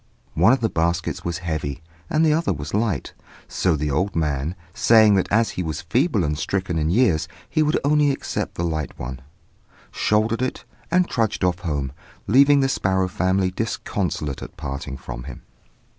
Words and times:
One 0.33 0.51
of 0.51 0.61
the 0.61 0.67
baskets 0.69 1.23
was 1.23 1.37
heavy, 1.45 1.83
and 2.09 2.25
the 2.25 2.33
other 2.33 2.51
was 2.53 2.73
light; 2.73 3.13
so 3.47 3.75
the 3.75 3.91
old 3.91 4.15
man, 4.15 4.55
saying 4.73 5.13
that 5.13 5.31
as 5.31 5.51
he 5.51 5.61
was 5.61 5.83
feeble 5.83 6.23
and 6.23 6.35
stricken 6.35 6.79
in 6.79 6.89
years 6.89 7.27
he 7.47 7.61
would 7.61 7.79
only 7.83 8.09
accept 8.09 8.55
the 8.55 8.63
light 8.63 8.97
one, 8.97 9.21
shouldered 9.91 10.41
it, 10.41 10.65
and 10.89 11.07
trudged 11.07 11.43
off 11.43 11.59
home, 11.59 11.91
leaving 12.25 12.61
the 12.61 12.67
sparrow 12.67 13.07
family 13.07 13.51
disconsolate 13.51 14.41
at 14.41 14.57
parting 14.57 14.97
from 14.97 15.25
him. 15.25 15.43